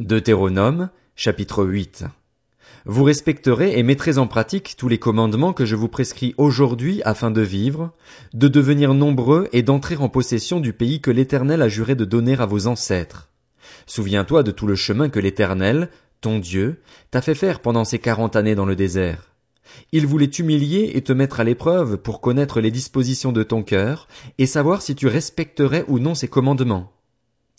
[0.00, 2.04] Deutéronome, chapitre 8.
[2.84, 7.32] Vous respecterez et mettrez en pratique tous les commandements que je vous prescris aujourd'hui afin
[7.32, 7.90] de vivre,
[8.32, 12.36] de devenir nombreux et d'entrer en possession du pays que l'Éternel a juré de donner
[12.38, 13.28] à vos ancêtres.
[13.86, 15.90] Souviens-toi de tout le chemin que l'Éternel,
[16.20, 16.80] ton Dieu,
[17.10, 19.34] t'a fait faire pendant ces quarante années dans le désert.
[19.90, 24.06] Il voulait t'humilier et te mettre à l'épreuve pour connaître les dispositions de ton cœur
[24.38, 26.92] et savoir si tu respecterais ou non ses commandements.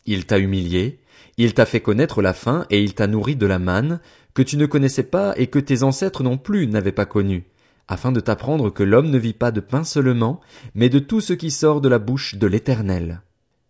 [0.06, 1.02] Il t'a humilié,
[1.46, 4.02] il t'a fait connaître la faim et il t'a nourri de la manne,
[4.34, 7.46] que tu ne connaissais pas et que tes ancêtres non plus n'avaient pas connu,
[7.88, 10.42] afin de t'apprendre que l'homme ne vit pas de pain seulement,
[10.76, 13.22] mais de tout ce qui sort de la bouche de l'Éternel.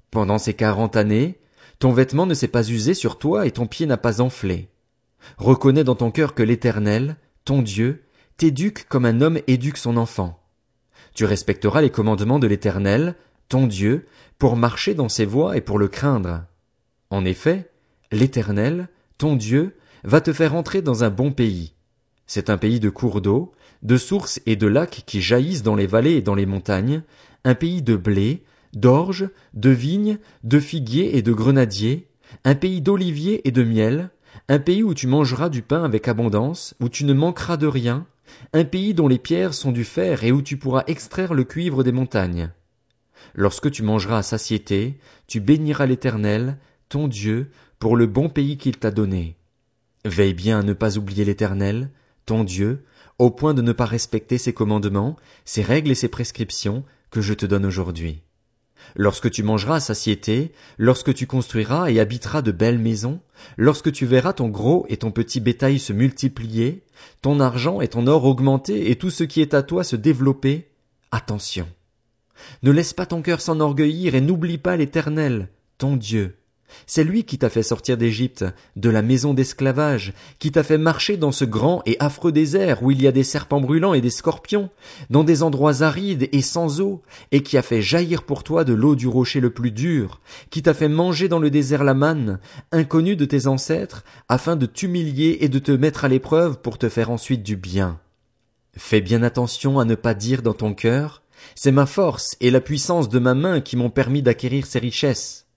[0.10, 1.38] Pendant ces quarante années,
[1.78, 4.70] ton vêtement ne s'est pas usé sur toi et ton pied n'a pas enflé.
[5.38, 8.04] Reconnais dans ton cœur que l'Éternel, ton Dieu,
[8.38, 10.42] t'éduque comme un homme éduque son enfant.
[11.14, 13.14] Tu respecteras les commandements de l'Éternel,
[13.48, 14.08] ton Dieu,
[14.40, 16.46] pour marcher dans ses voies et pour le craindre.
[17.10, 17.72] En effet,
[18.12, 18.88] l'Éternel,
[19.18, 21.74] ton Dieu, va te faire entrer dans un bon pays.
[22.28, 25.88] C'est un pays de cours d'eau, de sources et de lacs qui jaillissent dans les
[25.88, 27.02] vallées et dans les montagnes,
[27.44, 28.44] un pays de blé,
[28.74, 32.08] d'orge, de vignes, de figuiers et de grenadiers,
[32.44, 34.12] un pays d'oliviers et de miel,
[34.48, 38.06] un pays où tu mangeras du pain avec abondance, où tu ne manqueras de rien,
[38.54, 41.84] un pays dont les pierres sont du fer et où tu pourras extraire le cuivre
[41.84, 42.52] des montagnes.
[43.34, 46.58] Lorsque tu mangeras à satiété, tu béniras l'Éternel,
[46.90, 49.38] ton Dieu, pour le bon pays qu'il t'a donné.
[50.06, 51.92] Veille bien à ne pas oublier l'Éternel,
[52.26, 52.84] ton Dieu,
[53.20, 57.34] au point de ne pas respecter ses commandements, ses règles et ses prescriptions que je
[57.34, 58.24] te donne aujourd'hui.
[58.96, 63.20] Lorsque tu mangeras à satiété, lorsque tu construiras et habiteras de belles maisons,
[63.58, 66.84] lorsque tu verras ton gros et ton petit bétail se multiplier,
[67.22, 70.70] ton argent et ton or augmenter et tout ce qui est à toi se développer,
[71.12, 71.68] attention.
[72.64, 76.39] Ne laisse pas ton cœur s'enorgueillir et n'oublie pas l'Éternel, ton Dieu,
[76.88, 81.18] c'est lui qui t'a fait sortir d'Égypte, de la maison d'esclavage, qui t'a fait marcher
[81.18, 84.10] dans ce grand et affreux désert où il y a des serpents brûlants et des
[84.10, 84.70] scorpions,
[85.10, 88.74] dans des endroits arides et sans eau, et qui a fait jaillir pour toi de
[88.74, 92.40] l'eau du rocher le plus dur, qui t'a fait manger dans le désert la manne,
[92.72, 96.90] inconnue de tes ancêtres, afin de t'humilier et de te mettre à l'épreuve pour te
[96.90, 98.00] faire ensuite du bien.
[98.78, 101.24] Fais bien attention à ne pas dire dans ton cœur,
[101.56, 105.49] c'est ma force et la puissance de ma main qui m'ont permis d'acquérir ces richesses.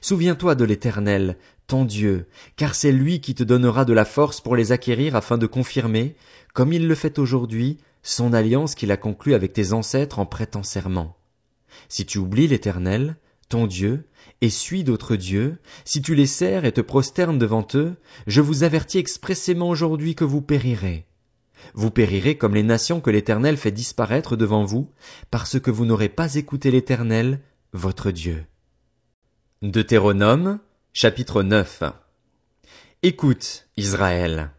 [0.00, 1.36] Souviens-toi de l'Éternel,
[1.66, 2.26] ton Dieu,
[2.56, 6.16] car c'est lui qui te donnera de la force pour les acquérir afin de confirmer,
[6.52, 10.62] comme il le fait aujourd'hui, son alliance qu'il a conclue avec tes ancêtres en prêtant
[10.62, 11.16] serment.
[11.88, 13.16] Si tu oublies l'Éternel,
[13.48, 14.08] ton Dieu,
[14.40, 17.94] et suis d'autres dieux, si tu les sers et te prosternes devant eux,
[18.26, 21.06] je vous avertis expressément aujourd'hui que vous périrez.
[21.74, 24.90] Vous périrez comme les nations que l'Éternel fait disparaître devant vous,
[25.30, 27.40] parce que vous n'aurez pas écouté l'Éternel,
[27.72, 28.44] votre Dieu.
[29.62, 30.58] Deutéronome,
[30.94, 31.82] chapitre 9.
[33.02, 34.52] Écoute, Israël.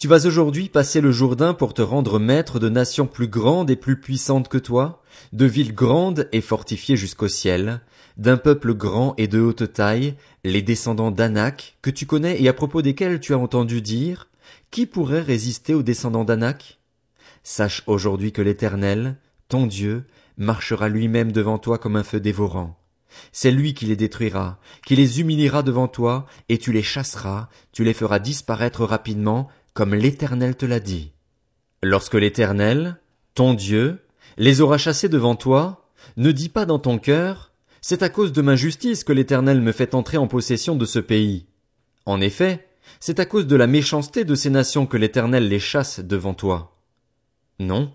[0.00, 3.76] Tu vas aujourd'hui passer le Jourdain pour te rendre maître de nations plus grandes et
[3.76, 5.00] plus puissantes que toi,
[5.32, 7.82] de villes grandes et fortifiées jusqu'au ciel,
[8.16, 12.52] d'un peuple grand et de haute taille, les descendants d'Anak, que tu connais et à
[12.52, 14.28] propos desquels tu as entendu dire,
[14.72, 16.80] qui pourrait résister aux descendants d'Anak?
[17.44, 20.02] Sache aujourd'hui que l'Éternel, ton Dieu,
[20.36, 22.81] marchera lui-même devant toi comme un feu dévorant.
[23.32, 27.84] C'est lui qui les détruira, qui les humiliera devant toi, et tu les chasseras, tu
[27.84, 31.12] les feras disparaître rapidement, comme l'Éternel te l'a dit.
[31.82, 33.00] Lorsque l'Éternel,
[33.34, 34.00] ton Dieu,
[34.36, 38.42] les aura chassés devant toi, ne dis pas dans ton cœur, c'est à cause de
[38.42, 41.46] ma justice que l'Éternel me fait entrer en possession de ce pays.
[42.06, 42.68] En effet,
[43.00, 46.76] c'est à cause de la méchanceté de ces nations que l'Éternel les chasse devant toi.
[47.58, 47.92] Non,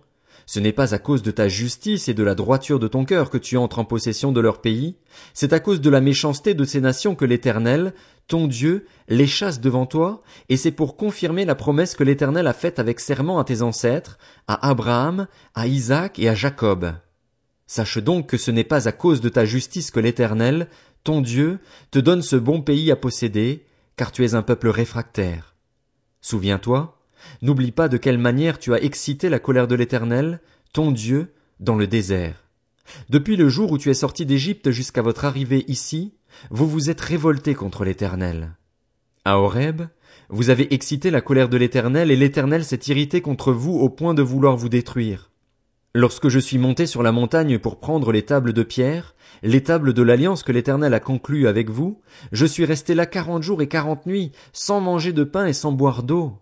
[0.47, 3.30] ce n'est pas à cause de ta justice et de la droiture de ton cœur
[3.30, 4.96] que tu entres en possession de leur pays,
[5.34, 7.94] c'est à cause de la méchanceté de ces nations que l'Éternel,
[8.28, 12.53] ton Dieu, les chasse devant toi, et c'est pour confirmer la promesse que l'Éternel a
[12.53, 16.94] faite avec serment à tes ancêtres, à Abraham, à Isaac et à Jacob.
[17.68, 20.69] Sache donc que ce n'est pas à cause de ta justice que l'Éternel,
[21.03, 21.59] ton Dieu,
[21.91, 23.66] te donne ce bon pays à posséder,
[23.97, 25.55] car tu es un peuple réfractaire.
[26.22, 26.97] Souviens-toi,
[27.41, 30.40] N'oublie pas de quelle manière tu as excité la colère de l'Éternel,
[30.73, 32.43] ton Dieu, dans le désert.
[33.09, 36.14] Depuis le jour où tu es sorti d'Égypte jusqu'à votre arrivée ici,
[36.49, 38.55] vous vous êtes révolté contre l'Éternel.
[39.25, 39.84] À Horeb,
[40.29, 44.13] vous avez excité la colère de l'Éternel et l'Éternel s'est irrité contre vous au point
[44.13, 45.31] de vouloir vous détruire.
[45.93, 49.93] Lorsque je suis monté sur la montagne pour prendre les tables de pierre, les tables
[49.93, 53.67] de l'alliance que l'Éternel a conclue avec vous, je suis resté là quarante jours et
[53.67, 56.37] quarante nuits, sans manger de pain et sans boire d'eau.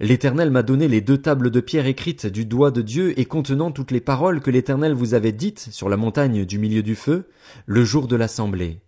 [0.00, 3.70] L'Éternel m'a donné les deux tables de pierre écrites du doigt de Dieu et contenant
[3.70, 7.28] toutes les paroles que l'Éternel vous avait dites sur la montagne du milieu du feu,
[7.66, 8.80] le jour de l'assemblée.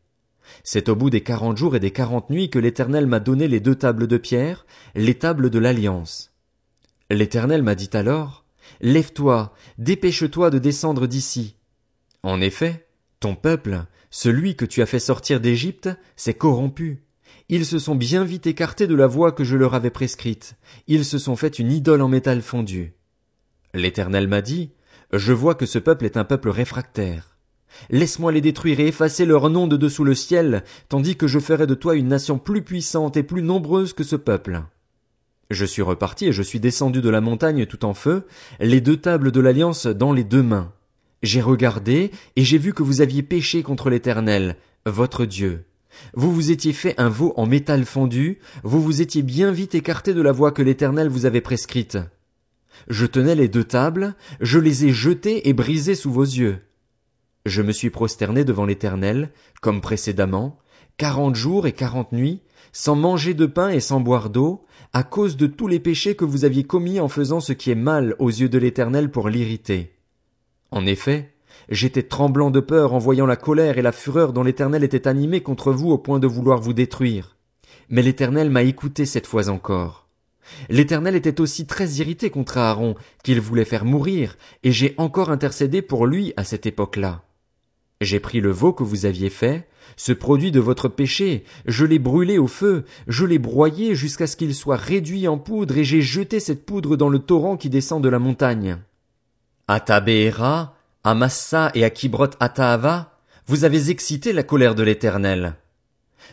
[0.64, 3.60] C'est au bout des quarante jours et des quarante nuits que l'Éternel m'a donné les
[3.60, 6.32] deux tables de pierre, les tables de l'Alliance.
[7.10, 8.44] L'Éternel m'a dit alors,
[8.81, 11.56] Lève-toi, dépêche-toi de descendre d'ici.
[12.22, 12.87] En effet,
[13.19, 17.02] ton peuple, celui que tu as fait sortir d'Égypte, s'est corrompu.
[17.52, 20.55] Ils se sont bien vite écartés de la voie que je leur avais prescrite.
[20.87, 22.94] Ils se sont fait une idole en métal fondu.
[23.75, 24.70] L'Éternel m'a dit,
[25.12, 27.37] Je vois que ce peuple est un peuple réfractaire.
[27.91, 31.67] Laisse-moi les détruire et effacer leur nom de dessous le ciel, tandis que je ferai
[31.67, 34.62] de toi une nation plus puissante et plus nombreuse que ce peuple.
[35.50, 38.29] Je suis reparti et je suis descendu de la montagne tout en feu,
[38.61, 40.73] les deux tables de l'alliance dans les deux mains.
[41.25, 44.55] J'ai regardé, et j'ai vu que vous aviez péché contre l'Éternel,
[44.87, 45.64] votre Dieu.
[46.14, 50.14] Vous vous étiez fait un veau en métal fondu, vous vous étiez bien vite écarté
[50.14, 51.98] de la voie que l'Éternel vous avait prescrite.
[52.88, 56.58] Je tenais les deux tables, je les ai jetées et brisées sous vos yeux.
[57.46, 60.58] Je me suis prosterné devant l'Éternel, comme précédemment,
[60.96, 62.42] quarante jours et quarante nuits,
[62.72, 66.25] sans manger de pain et sans boire d'eau, à cause de tous les péchés que
[66.25, 69.92] vous aviez commis en faisant ce qui est mal aux yeux de l'Éternel pour l'irriter.
[70.70, 71.32] En effet,
[71.70, 75.40] j'étais tremblant de peur en voyant la colère et la fureur dont l'Éternel était animé
[75.40, 77.37] contre vous au point de vouloir vous détruire.
[77.88, 80.08] Mais l'Éternel m'a écouté cette fois encore.
[80.69, 85.82] L'Éternel était aussi très irrité contre Aaron qu'il voulait faire mourir, et j'ai encore intercédé
[85.82, 87.22] pour lui à cette époque-là.
[88.00, 91.99] J'ai pris le veau que vous aviez fait, ce produit de votre péché, je l'ai
[91.99, 96.00] brûlé au feu, je l'ai broyé jusqu'à ce qu'il soit réduit en poudre, et j'ai
[96.00, 98.78] jeté cette poudre dans le torrent qui descend de la montagne.
[99.69, 99.81] À
[101.02, 105.55] à Massa et à Kibrot Ataava, vous avez excité la colère de l'Éternel.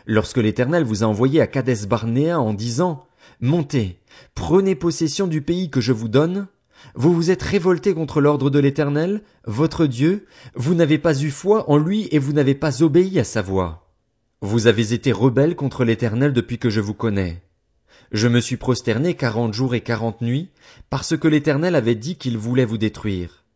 [0.05, 3.05] Lorsque l'Éternel vous a envoyé à Kades Barnéa en disant,
[3.39, 3.99] Montez,
[4.35, 6.47] prenez possession du pays que je vous donne,
[6.95, 11.69] vous vous êtes révolté contre l'ordre de l'Éternel, votre Dieu, vous n'avez pas eu foi
[11.69, 13.87] en lui et vous n'avez pas obéi à sa voix.
[14.41, 17.41] Vous avez été rebelle contre l'Éternel depuis que je vous connais.
[18.11, 20.49] Je me suis prosterné quarante jours et quarante nuits,
[20.89, 23.46] parce que l'Éternel avait dit qu'il voulait vous détruire.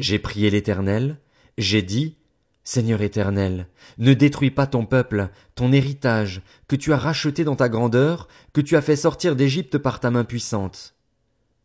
[0.00, 1.18] J'ai prié l'Éternel,
[1.58, 2.16] j'ai dit,
[2.64, 3.66] Seigneur éternel,
[3.98, 8.62] ne détruis pas ton peuple, ton héritage, que tu as racheté dans ta grandeur, que
[8.62, 10.94] tu as fait sortir d'Égypte par ta main puissante.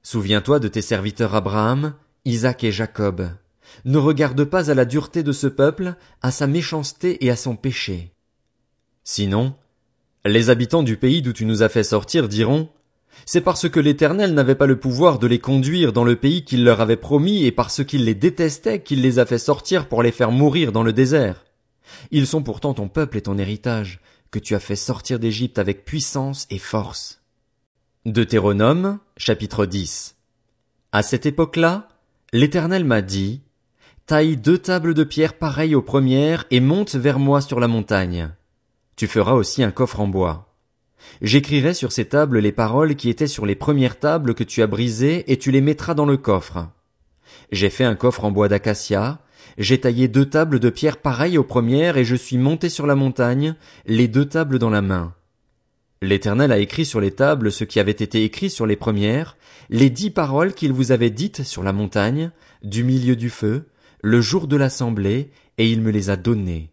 [0.04, 1.94] Souviens-toi de tes serviteurs Abraham,
[2.26, 3.30] Isaac et Jacob.
[3.86, 7.56] Ne regarde pas à la dureté de ce peuple, à sa méchanceté et à son
[7.56, 8.12] péché.
[9.06, 9.56] Sinon,
[10.26, 12.70] les habitants du pays d'où tu nous as fait sortir diront
[13.26, 16.64] C'est parce que l'Éternel n'avait pas le pouvoir de les conduire dans le pays qu'il
[16.64, 20.12] leur avait promis et parce qu'il les détestait qu'il les a fait sortir pour les
[20.12, 21.46] faire mourir dans le désert.
[22.12, 24.00] Ils sont pourtant ton peuple et ton héritage,
[24.32, 27.22] que tu as fait sortir d'Égypte avec puissance et force.
[28.06, 30.16] Deutéronome, chapitre 10.
[30.92, 31.88] À cette époque-là,
[32.34, 33.42] l'Éternel m'a dit,
[34.06, 38.30] Taille deux tables de pierre pareilles aux premières et monte vers moi sur la montagne.
[38.96, 40.45] Tu feras aussi un coffre en bois.
[41.22, 44.68] J'écrirai sur ces tables les paroles qui étaient sur les premières tables que tu as
[44.68, 46.68] brisées et tu les mettras dans le coffre.
[47.52, 49.19] J'ai fait un coffre en bois d'acacia,
[49.57, 52.96] j'ai taillé deux tables de pierre pareilles aux premières et je suis monté sur la
[52.96, 53.56] montagne,
[53.86, 55.13] les deux tables dans la main.
[56.02, 59.38] L'Éternel a écrit sur les tables ce qui avait été écrit sur les premières,
[59.69, 62.31] les dix paroles qu'il vous avait dites sur la montagne,
[62.63, 63.69] du milieu du feu,
[64.01, 66.69] le jour de l'assemblée, et il me les a données.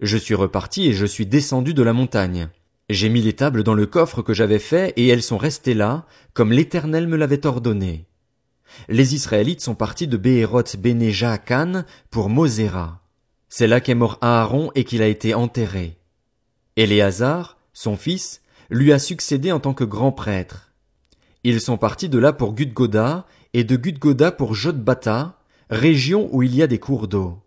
[0.00, 2.48] Je suis reparti et je suis descendu de la montagne.
[2.88, 6.06] J'ai mis les tables dans le coffre que j'avais fait et elles sont restées là,
[6.34, 8.06] comme l'Éternel me l'avait ordonné.
[8.88, 11.12] Les Israélites sont partis de Béhéroth Béné
[12.10, 13.00] pour Moséra.
[13.48, 15.98] C'est là qu'est mort Aaron et qu'il a été enterré.
[16.76, 20.72] Éléazar, son fils, lui a succédé en tant que grand prêtre.
[21.44, 26.54] Ils sont partis de là pour Gudgoda et de Gudgoda pour Jotbata, région où il
[26.54, 27.41] y a des cours d'eau.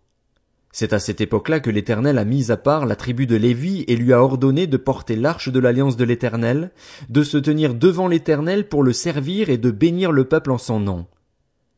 [0.78, 3.96] C'est à cette époque-là que l'Éternel a mis à part la tribu de Lévi et
[3.96, 6.70] lui a ordonné de porter l'arche de l'alliance de l'Éternel,
[7.08, 10.78] de se tenir devant l'Éternel pour le servir et de bénir le peuple en son
[10.78, 11.06] nom.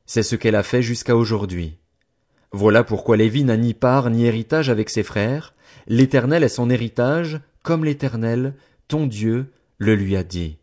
[0.04, 1.78] C'est ce qu'elle a fait jusqu'à aujourd'hui.
[2.50, 5.54] Voilà pourquoi Lévi n'a ni part ni héritage avec ses frères.
[5.86, 8.54] L'Éternel est son héritage, comme l'Éternel,
[8.88, 10.58] ton Dieu, le lui a dit.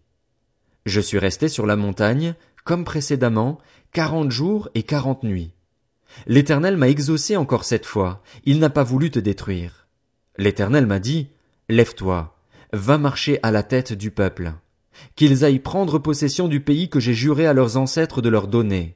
[0.86, 3.60] Je suis resté sur la montagne, comme précédemment,
[3.94, 5.55] quarante jours et quarante nuits.
[6.28, 9.88] L'Éternel m'a exaucé encore cette fois, il n'a pas voulu te détruire.
[10.38, 11.30] L'Éternel m'a dit,
[11.70, 12.38] Lève-toi,
[12.74, 14.54] va marcher à la tête du peuple,
[15.16, 18.96] qu'ils aillent prendre possession du pays que j'ai juré à leurs ancêtres de leur donner.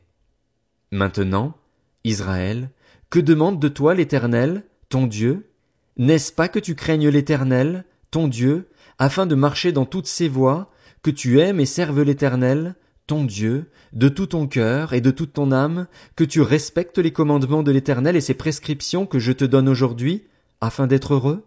[0.91, 1.55] Maintenant,
[2.03, 2.69] Israël,
[3.09, 5.49] que demande de toi l'Éternel, ton Dieu?
[5.97, 10.71] N'est-ce pas que tu craignes l'Éternel, ton Dieu, afin de marcher dans toutes ses voies,
[11.01, 12.75] que tu aimes et serves l'Éternel,
[13.09, 17.11] ton Dieu, de tout ton cœur et de toute ton âme, que tu respectes les
[17.11, 20.27] commandements de l'Éternel et ses prescriptions que je te donne aujourd'hui,
[20.61, 21.43] afin d'être heureux?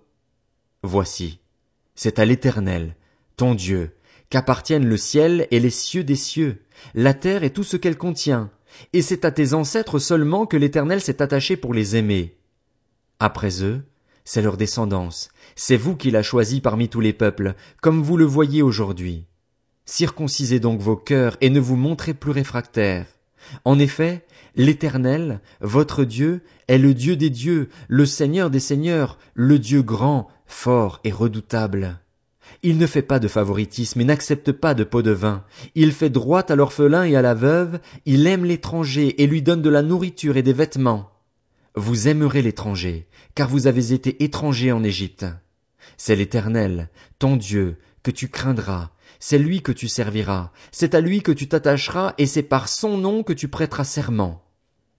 [0.82, 1.38] Voici,
[1.94, 2.96] c'est à l'Éternel,
[3.36, 3.92] ton Dieu,
[4.28, 6.62] qu'appartiennent le ciel et les cieux des cieux,
[6.94, 8.50] la terre et tout ce qu'elle contient,
[8.92, 12.38] et c'est à tes ancêtres seulement que l'Éternel s'est attaché pour les aimer.
[13.20, 13.82] Après eux,
[14.24, 18.24] c'est leur descendance, c'est vous qui l'a choisi parmi tous les peuples, comme vous le
[18.24, 19.26] voyez aujourd'hui.
[19.84, 23.06] Circoncisez donc vos cœurs et ne vous montrez plus réfractaires.
[23.64, 24.24] En effet,
[24.54, 30.28] l'Éternel, votre Dieu, est le Dieu des dieux, le Seigneur des seigneurs, le Dieu grand,
[30.46, 31.98] fort et redoutable.
[32.62, 35.44] Il ne fait pas de favoritisme et n'accepte pas de pot de vin.
[35.74, 39.62] Il fait droit à l'orphelin et à la veuve, il aime l'étranger et lui donne
[39.62, 41.10] de la nourriture et des vêtements.
[41.74, 45.26] Vous aimerez l'étranger, car vous avez été étranger en Égypte.
[45.96, 48.90] C'est l'Éternel, ton Dieu, que tu craindras,
[49.24, 52.98] c'est lui que tu serviras, c'est à lui que tu t'attacheras, et c'est par son
[52.98, 54.42] nom que tu prêteras serment.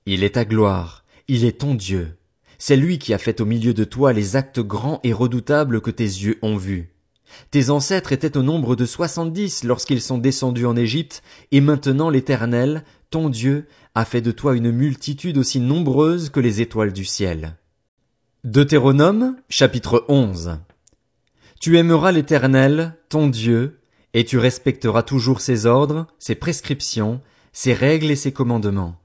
[0.06, 2.16] Il est ta gloire, il est ton Dieu.
[2.58, 5.92] C'est lui qui a fait au milieu de toi les actes grands et redoutables que
[5.92, 6.94] tes yeux ont vus.
[7.52, 12.86] Tes ancêtres étaient au nombre de soixante-dix lorsqu'ils sont descendus en Égypte, et maintenant l'Éternel,
[13.10, 17.58] ton Dieu, a fait de toi une multitude aussi nombreuse que les étoiles du ciel.
[18.46, 20.60] Deutéronome, chapitre 11.
[21.60, 23.82] Tu aimeras l'Éternel, ton Dieu,
[24.14, 28.96] et tu respecteras toujours ses ordres, ses prescriptions, ses règles et ses commandements.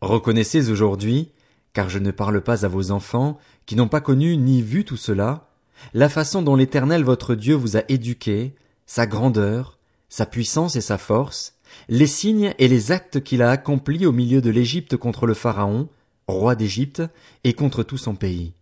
[0.00, 1.30] Reconnaissez aujourd'hui,
[1.72, 4.96] car je ne parle pas à vos enfants, qui n'ont pas connu ni vu tout
[4.96, 5.48] cela,
[5.94, 8.54] la façon dont l'Éternel votre Dieu vous a éduqué,
[8.86, 11.54] sa grandeur, sa puissance et sa force,
[11.88, 15.88] les signes et les actes qu'il a accomplis au milieu de l'Égypte contre le Pharaon,
[16.26, 17.02] roi d'Égypte,
[17.44, 18.52] et contre tout son pays.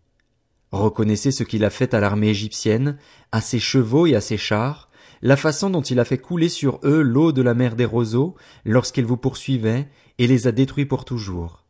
[0.73, 2.97] Reconnaissez ce qu'il a fait à l'armée égyptienne,
[3.33, 4.90] à ses chevaux et à ses chars,
[5.23, 8.35] la façon dont il a fait couler sur eux l'eau de la mer des roseaux
[8.65, 11.65] lorsqu'ils vous poursuivaient et les a détruits pour toujours.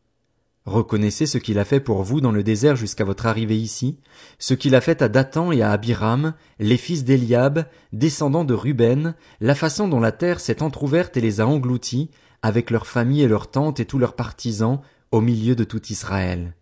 [0.67, 3.99] Reconnaissez ce qu'il a fait pour vous dans le désert jusqu'à votre arrivée ici,
[4.39, 9.15] ce qu'il a fait à Dathan et à Abiram, les fils d'Eliab, descendants de Ruben,
[9.41, 12.11] la façon dont la terre s'est entr'ouverte et les a engloutis,
[12.43, 14.81] avec leurs familles et leurs tentes et tous leurs partisans,
[15.13, 16.55] au milieu de tout Israël.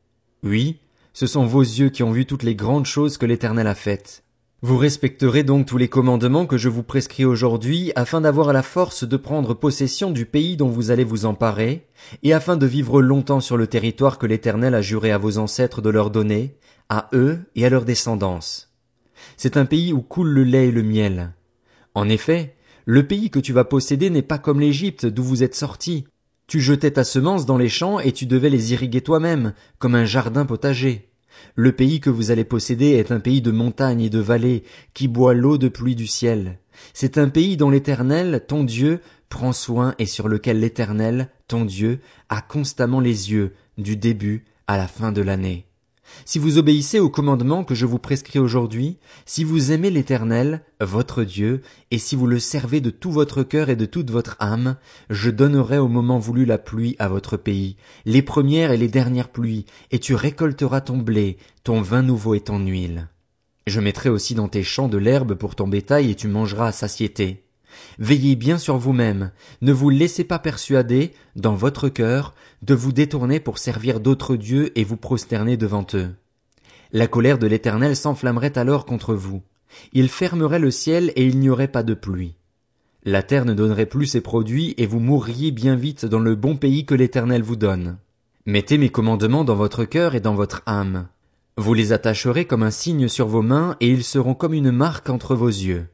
[0.42, 0.78] Oui,
[1.12, 4.23] ce sont vos yeux qui ont vu toutes les grandes choses que l'Éternel a faites.
[4.61, 9.05] Vous respecterez donc tous les commandements que je vous prescris aujourd'hui, afin d'avoir la force
[9.05, 11.87] de prendre possession du pays dont vous allez vous emparer,
[12.25, 15.81] et afin de vivre longtemps sur le territoire que l'Éternel a juré à vos ancêtres
[15.81, 16.57] de leur donner,
[16.88, 18.75] à eux et à leur descendance.
[19.37, 21.35] C'est un pays où coule le lait et le miel.
[21.95, 25.55] En effet, le pays que tu vas posséder n'est pas comme l'Égypte d'où vous êtes
[25.55, 26.09] sortis.
[26.49, 30.05] Tu jetais ta semence dans les champs et tu devais les irriguer toi-même, comme un
[30.05, 31.08] jardin potager.
[31.54, 34.64] Le pays que vous allez posséder est un pays de montagnes et de vallées,
[34.95, 36.59] qui boit l'eau de pluie du ciel.
[36.92, 42.00] C'est un pays dont l'Éternel, ton Dieu, prend soin et sur lequel l'Éternel, ton Dieu,
[42.28, 45.68] a constamment les yeux, du début à la fin de l'année.
[46.25, 51.25] Si vous obéissez aux commandements que je vous prescris aujourd'hui, si vous aimez l'Éternel, votre
[51.25, 54.77] Dieu, et si vous le servez de tout votre cœur et de toute votre âme,
[55.11, 59.31] je donnerai au moment voulu la pluie à votre pays, les premières et les dernières
[59.31, 63.09] pluies, et tu récolteras ton blé, ton vin nouveau et ton huile.
[63.67, 66.73] Je mettrai aussi dans tes champs de l'herbe pour ton bétail et tu mangeras à
[66.73, 67.48] satiété.
[67.99, 73.40] Veillez bien sur vous-même, ne vous laissez pas persuader, dans votre cœur, de vous détourner
[73.40, 76.11] pour servir d'autres dieux et vous prosterner devant eux.
[76.92, 79.42] La colère de l'Éternel s'enflammerait alors contre vous.
[79.92, 82.35] Il fermerait le ciel et il n'y aurait pas de pluie.
[83.04, 86.56] La terre ne donnerait plus ses produits et vous mourriez bien vite dans le bon
[86.56, 87.99] pays que l'Éternel vous donne.
[88.47, 91.08] Mettez mes commandements dans votre cœur et dans votre âme.
[91.56, 95.11] Vous les attacherez comme un signe sur vos mains et ils seront comme une marque
[95.11, 95.87] entre vos yeux.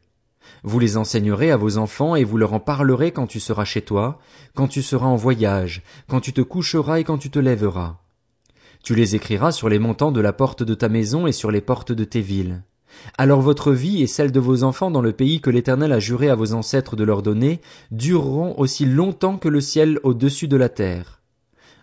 [0.63, 3.83] Vous les enseignerez à vos enfants et vous leur en parlerez quand tu seras chez
[3.83, 4.19] toi,
[4.55, 7.99] quand tu seras en voyage, quand tu te coucheras et quand tu te lèveras.
[8.83, 11.61] Tu les écriras sur les montants de la porte de ta maison et sur les
[11.61, 12.63] portes de tes villes.
[13.19, 16.29] Alors votre vie et celle de vos enfants dans le pays que l'Éternel a juré
[16.29, 20.69] à vos ancêtres de leur donner dureront aussi longtemps que le ciel au-dessus de la
[20.69, 21.23] terre.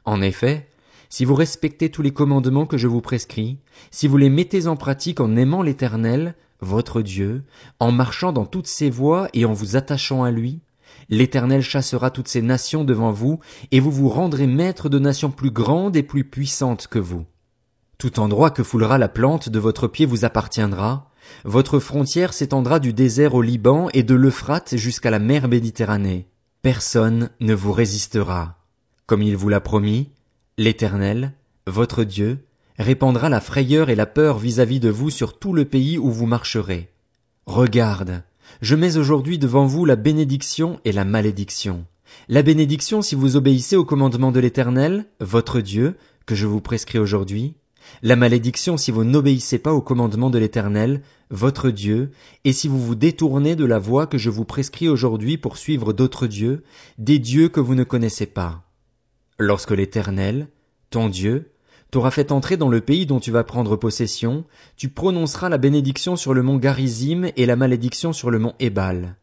[0.06, 0.68] En effet,
[1.10, 3.58] si vous respectez tous les commandements que je vous prescris,
[3.92, 7.44] si vous les mettez en pratique en aimant l'Éternel, votre Dieu,
[7.80, 10.62] en marchant dans toutes ses voies et en vous attachant à lui,
[11.10, 13.40] l'Éternel chassera toutes ces nations devant vous,
[13.72, 17.26] et vous vous rendrez maître de nations plus grandes et plus puissantes que vous.
[17.98, 21.12] Tout endroit que foulera la plante de votre pied vous appartiendra,
[21.44, 26.28] votre frontière s'étendra du désert au Liban et de l'Euphrate jusqu'à la mer Méditerranée.
[26.62, 28.58] Personne ne vous résistera.
[29.06, 30.10] Comme il vous l'a promis,
[30.58, 31.34] l'Éternel,
[31.68, 32.46] votre Dieu,
[32.78, 36.26] répandra la frayeur et la peur vis-à-vis de vous sur tout le pays où vous
[36.26, 36.90] marcherez.
[37.46, 38.24] Regarde,
[38.62, 41.86] je mets aujourd'hui devant vous la bénédiction et la malédiction.
[42.28, 47.00] La bénédiction si vous obéissez au commandement de l'Éternel, votre Dieu, que je vous prescris
[47.00, 47.56] aujourd'hui,
[48.04, 52.12] La malédiction si vous n'obéissez pas au commandement de l'Éternel, votre Dieu,
[52.46, 55.94] et si vous vous détournez de la voie que je vous prescris aujourd'hui pour suivre
[55.94, 56.64] d'autres dieux,
[56.98, 58.64] des dieux que vous ne connaissez pas.
[59.40, 60.48] Lorsque l'Éternel,
[60.90, 61.51] ton Dieu,
[61.92, 64.46] t'aura fait entrer dans le pays dont tu vas prendre possession,
[64.78, 69.18] tu prononceras la bénédiction sur le mont Garizim et la malédiction sur le mont Ébal.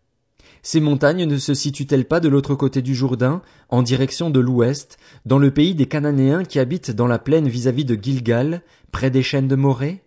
[0.63, 4.99] Ces montagnes ne se situent-elles pas de l'autre côté du Jourdain, en direction de l'ouest,
[5.25, 9.23] dans le pays des Cananéens qui habitent dans la plaine vis-à-vis de Gilgal, près des
[9.23, 10.03] chaînes de Morée?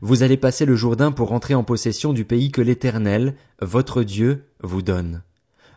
[0.00, 4.44] Vous allez passer le Jourdain pour entrer en possession du pays que l'Éternel, votre Dieu,
[4.62, 5.22] vous donne.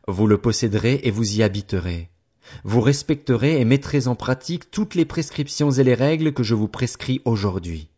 [0.07, 2.10] Vous le posséderez et vous y habiterez.
[2.63, 6.67] Vous respecterez et mettrez en pratique toutes les prescriptions et les règles que je vous
[6.67, 7.90] prescris aujourd'hui.